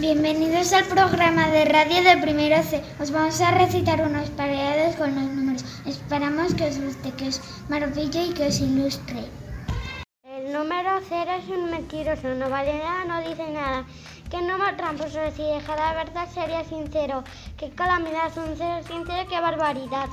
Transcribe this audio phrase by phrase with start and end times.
[0.00, 2.82] Bienvenidos al programa de radio de primero C.
[3.00, 5.64] Os vamos a recitar unos pareados con los números.
[5.86, 9.24] Esperamos que os guste, que os maraville y que os ilustre.
[10.24, 13.84] El número cero es un mentiroso, no vale nada, no dice nada.
[14.28, 17.22] Que número tramposo, si deja la verdad sería sincero.
[17.56, 20.08] Qué calamidad, un cero sincero, qué barbaridad.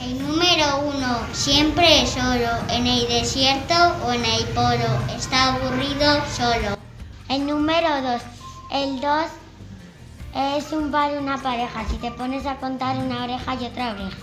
[0.00, 3.74] El número uno siempre es solo, en el desierto
[4.06, 5.14] o en el polo.
[5.14, 6.78] Está aburrido solo.
[7.28, 8.37] El número dos.
[8.70, 9.28] El dos
[10.34, 11.84] es un par y una pareja.
[11.88, 14.16] Si te pones a contar una oreja y otra oreja.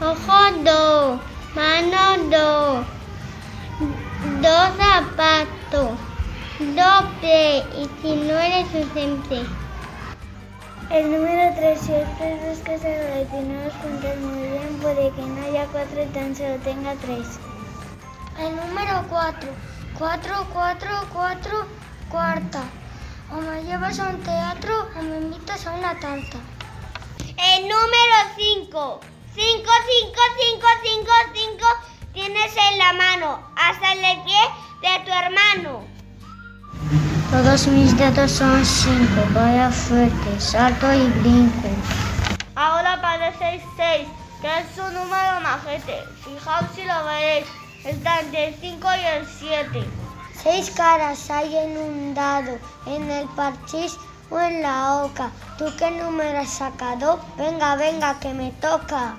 [0.00, 1.20] Ojo do,
[1.54, 2.84] mano do,
[4.40, 5.98] dos zapatos,
[6.58, 9.44] doble y si no eres ausente.
[10.90, 15.10] El número 3, si os tres que se y no os juntáis muy bien, puede
[15.10, 17.38] que no haya cuatro y tan solo tenga tres.
[18.38, 19.50] El número 4,
[19.98, 21.66] 4, 4, 4,
[22.10, 22.62] cuarta.
[23.32, 26.38] O me llevas a un teatro o me invitas a una tarta.
[27.18, 29.00] El número 5,
[29.34, 30.20] 5, 5,
[30.52, 31.66] 5, 5, 5
[32.12, 34.40] tienes en la mano, hasta el pie
[34.82, 35.84] de tu hermano.
[37.30, 41.68] Todos mis dedos son cinco, vaya fuerte, salto y brinco.
[42.56, 44.08] Ahora parece 6,
[44.42, 46.02] que es un número majete.
[46.24, 47.46] Fijaos si lo veréis,
[47.84, 50.09] está entre el 5 y el 7.
[50.42, 53.98] Seis caras hay en un dado, en el parchís
[54.30, 55.30] o en la oca.
[55.58, 57.20] ¿Tú qué número has sacado?
[57.36, 59.18] Venga, venga, que me toca.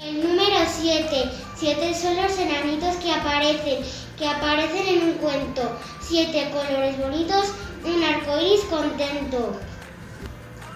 [0.00, 1.30] El número 7.
[1.56, 3.84] Siete son los enanitos que aparecen,
[4.16, 5.78] que aparecen en un cuento.
[6.00, 7.52] Siete colores bonitos,
[7.84, 9.60] un arcoíris contento.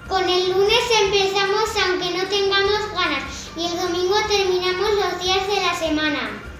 [0.08, 3.24] Con el lunes empezamos aunque no tengamos ganas
[3.56, 6.53] y el domingo terminamos los días de la semana.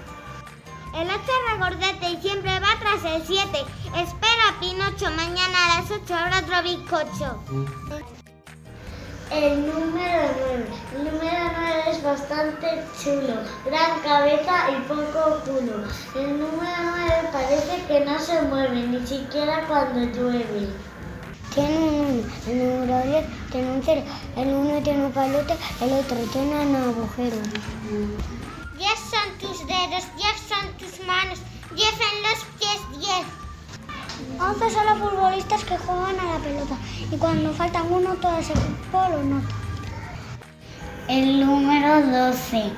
[0.95, 1.19] El 8
[1.51, 3.49] regordete y siempre va tras el 7.
[3.97, 7.39] Espera, Pinocho, mañana a las 8 habrá otro bizcocho.
[9.29, 10.67] El número 9.
[10.95, 15.83] El número 9 es bastante chulo, gran cabeza y poco culo.
[16.15, 20.69] El número 9 parece que no se mueve, ni siquiera cuando llueve.
[21.53, 24.01] Tiene un 1, el número 10 tiene un 0,
[24.37, 27.37] el 1 tiene un palote, el otro tiene un agujero.
[28.77, 29.14] 10 son tus
[29.89, 31.39] dedos, 10 son tus manos,
[31.75, 33.45] 10 en los pies, 10.
[34.39, 36.75] 11 son los futbolistas que juegan a la pelota
[37.11, 39.55] y cuando faltan uno todo ese equipo lo nota.
[41.07, 42.71] El número 12.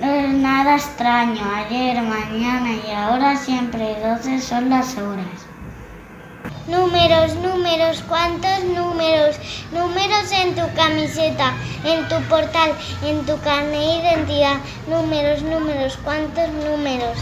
[0.00, 1.42] No es nada extraño.
[1.54, 5.51] Ayer, mañana y ahora siempre 12 son las horas.
[6.68, 9.36] Números, números, ¿cuántos números?
[9.72, 12.72] Números en tu camiseta, en tu portal,
[13.04, 14.58] en tu carnet de identidad.
[14.88, 17.18] Números, números, ¿cuántos números?